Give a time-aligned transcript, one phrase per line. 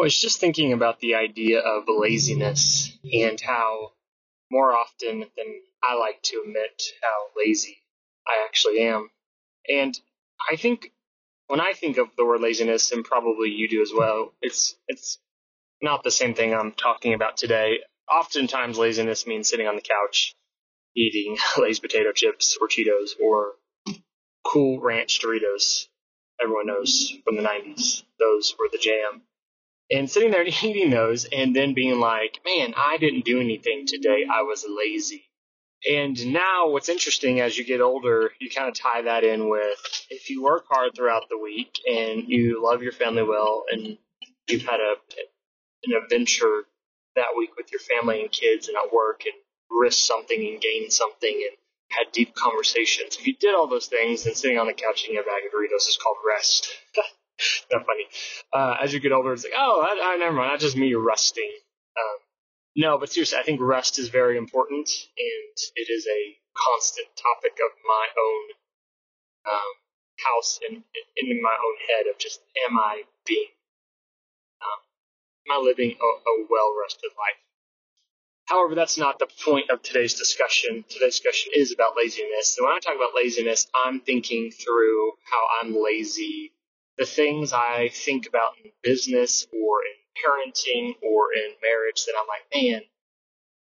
[0.00, 3.92] was just thinking about the idea of laziness and how
[4.50, 7.78] more often than I like to admit how lazy
[8.26, 9.10] I actually am.
[9.68, 9.98] And
[10.50, 10.92] I think
[11.48, 15.18] when I think of the word laziness, and probably you do as well, it's it's
[15.82, 17.78] not the same thing I'm talking about today.
[18.10, 20.34] Oftentimes, laziness means sitting on the couch
[20.96, 23.52] eating Lay's potato chips or Cheetos or
[24.44, 25.88] Cool Ranch Doritos.
[26.40, 28.02] Everyone knows from the 90s.
[28.18, 29.22] Those were the jam
[29.92, 34.24] and sitting there eating those and then being like, man, I didn't do anything today.
[34.30, 35.24] I was lazy.
[35.88, 39.78] And now what's interesting as you get older, you kind of tie that in with
[40.10, 43.98] if you work hard throughout the week and you love your family well and
[44.48, 44.94] you've had a
[45.84, 46.62] an adventure
[47.16, 49.34] that week with your family and kids and at work and
[49.70, 51.56] risk something and gain something and
[51.88, 53.16] had deep conversations.
[53.18, 55.52] If you did all those things, then sitting on the couch eating a bag of
[55.52, 56.68] Doritos is called rest.
[57.72, 58.06] not funny.
[58.52, 60.52] Uh, as you get older, it's like, oh, I, I, never mind.
[60.52, 61.50] That's just me rusting.
[61.96, 62.18] Um,
[62.76, 64.88] no, but seriously, I think rest is very important,
[65.18, 68.44] and it is a constant topic of my own
[69.52, 69.72] um,
[70.24, 70.82] house and
[71.16, 73.48] in my own head of just, am I being,
[74.62, 74.80] um,
[75.48, 77.40] am I living a, a well rested life?
[78.46, 80.84] However, that's not the point of today's discussion.
[80.88, 82.56] Today's discussion is about laziness.
[82.58, 86.52] And when I talk about laziness, I'm thinking through how I'm lazy
[86.98, 92.26] the things I think about in business or in parenting or in marriage that I'm
[92.28, 92.82] like, man,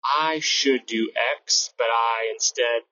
[0.05, 2.83] I should do X, but I instead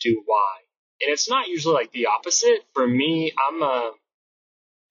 [0.00, 0.54] do Y.
[1.02, 2.64] And it's not usually like the opposite.
[2.74, 3.92] For me, I'm a,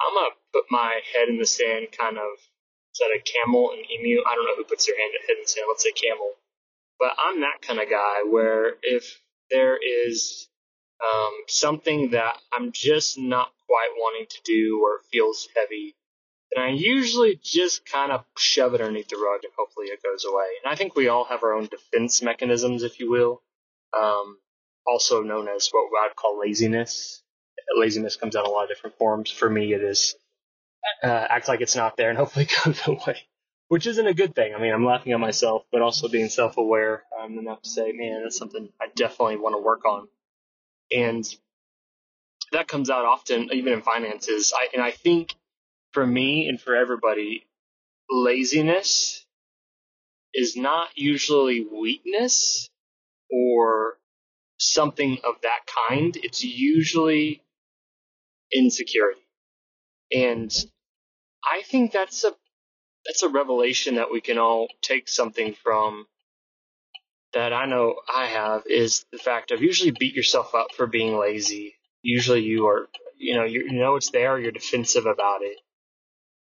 [0.02, 2.40] I'm a put my head in the sand kind of,
[2.94, 4.22] is that a camel and emu?
[4.26, 5.66] I don't know who puts their hand, head in the sand.
[5.68, 6.34] Let's say camel.
[7.00, 10.48] But I'm that kind of guy where if there is
[11.02, 15.96] um, something that I'm just not quite wanting to do or it feels heavy,
[16.54, 20.26] then I usually just kind of shove it underneath the rug and hopefully it goes
[20.26, 20.48] away.
[20.64, 23.42] And I think we all have our own defense mechanisms, if you will,
[23.98, 24.38] um,
[24.86, 27.22] also known as what I'd call laziness.
[27.78, 29.32] Laziness comes out in a lot of different forms.
[29.32, 30.16] For me, it is
[31.04, 33.18] uh, act like it's not there and hopefully it goes away,
[33.70, 34.54] which isn't a good thing.
[34.54, 38.22] I mean, I'm laughing at myself, but also being self-aware um, enough to say, man,
[38.24, 40.08] that's something I definitely want to work on.
[40.96, 41.26] And
[42.52, 44.54] that comes out often, even in finances.
[44.56, 45.36] I, and I think
[45.92, 47.46] for me and for everybody,
[48.10, 49.26] laziness
[50.34, 52.70] is not usually weakness
[53.32, 53.98] or
[54.60, 56.18] something of that kind.
[56.18, 57.44] It's usually
[58.54, 59.22] insecurity.
[60.14, 60.54] And
[61.44, 62.34] I think that's a
[63.06, 66.06] that's a revelation that we can all take something from
[67.34, 71.18] that I know I have is the fact of usually beat yourself up for being
[71.18, 75.58] lazy usually you are, you know, you know it's there, you're defensive about it.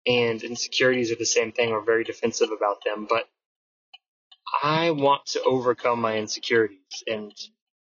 [0.07, 3.05] And insecurities are the same thing, we're very defensive about them.
[3.07, 3.25] But
[4.63, 7.03] I want to overcome my insecurities.
[7.05, 7.31] And,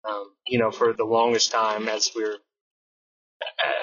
[0.06, 2.36] um, you know, for the longest time, as we're,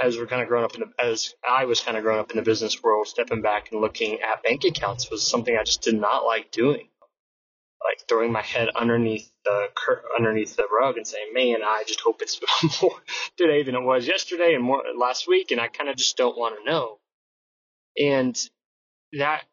[0.04, 2.30] as we're kind of growing up in the, as I was kind of growing up
[2.30, 5.82] in the business world, stepping back and looking at bank accounts was something I just
[5.82, 6.91] did not like doing
[7.84, 9.68] like throwing my head underneath the
[10.18, 12.40] underneath the rug and saying, "Man, I just hope it's
[12.82, 13.02] more
[13.38, 16.38] today than it was yesterday and more last week," and I kind of just don't
[16.38, 17.00] want to know.
[17.98, 18.38] And
[19.14, 19.44] that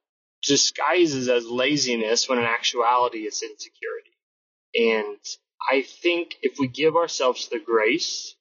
[0.42, 4.16] disguises as laziness when in actuality it's insecurity.
[4.74, 5.18] And
[5.70, 8.36] I think if we give ourselves the grace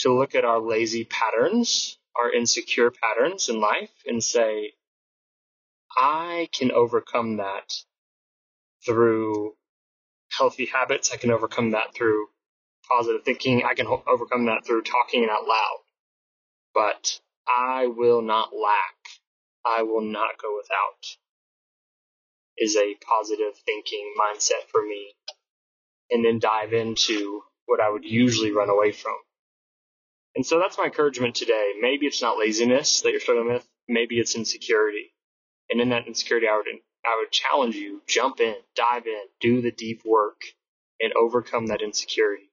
[0.00, 4.74] to look at our lazy patterns, our insecure patterns in life, and say,
[5.96, 7.72] I can overcome that
[8.86, 9.54] through
[10.36, 11.12] healthy habits.
[11.12, 12.26] I can overcome that through
[12.90, 13.64] positive thinking.
[13.64, 15.78] I can ho- overcome that through talking it out loud.
[16.74, 18.96] But I will not lack.
[19.64, 21.06] I will not go without
[22.58, 25.14] is a positive thinking mindset for me.
[26.10, 29.14] And then dive into what I would usually run away from.
[30.34, 31.72] And so that's my encouragement today.
[31.80, 33.66] Maybe it's not laziness that you're struggling with.
[33.88, 35.14] Maybe it's insecurity.
[35.70, 36.66] And in that insecurity, I would
[37.06, 40.42] I would challenge you, jump in, dive in, do the deep work,
[41.00, 42.51] and overcome that insecurity.